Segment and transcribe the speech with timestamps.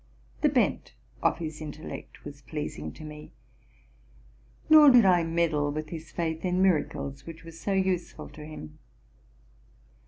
[0.41, 3.33] The bent of his intellect was pleasing to me;
[4.67, 8.79] nor did I meddle with his faith in miracles, which was so useful to him.